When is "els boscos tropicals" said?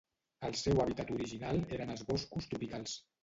1.97-2.97